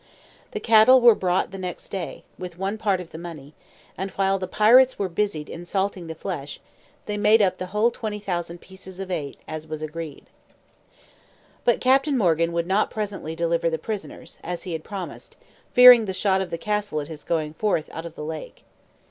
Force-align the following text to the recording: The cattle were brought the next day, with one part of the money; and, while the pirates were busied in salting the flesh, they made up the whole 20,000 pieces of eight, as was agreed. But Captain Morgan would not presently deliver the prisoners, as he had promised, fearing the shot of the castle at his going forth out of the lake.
The 0.49 0.59
cattle 0.59 0.99
were 0.99 1.13
brought 1.13 1.51
the 1.51 1.59
next 1.59 1.89
day, 1.89 2.23
with 2.39 2.57
one 2.57 2.79
part 2.79 2.99
of 2.99 3.11
the 3.11 3.19
money; 3.19 3.53
and, 3.95 4.09
while 4.09 4.39
the 4.39 4.47
pirates 4.47 4.97
were 4.97 5.07
busied 5.07 5.47
in 5.47 5.63
salting 5.63 6.07
the 6.07 6.15
flesh, 6.15 6.59
they 7.05 7.17
made 7.19 7.39
up 7.39 7.59
the 7.59 7.67
whole 7.67 7.91
20,000 7.91 8.57
pieces 8.59 8.99
of 8.99 9.11
eight, 9.11 9.37
as 9.47 9.67
was 9.67 9.83
agreed. 9.83 10.25
But 11.65 11.81
Captain 11.81 12.17
Morgan 12.17 12.51
would 12.51 12.65
not 12.65 12.89
presently 12.89 13.35
deliver 13.35 13.69
the 13.69 13.77
prisoners, 13.77 14.39
as 14.43 14.63
he 14.63 14.73
had 14.73 14.83
promised, 14.83 15.35
fearing 15.71 16.05
the 16.05 16.13
shot 16.13 16.41
of 16.41 16.49
the 16.49 16.57
castle 16.57 16.99
at 16.99 17.07
his 17.07 17.23
going 17.23 17.53
forth 17.53 17.87
out 17.93 18.07
of 18.07 18.15
the 18.15 18.25
lake. 18.25 18.63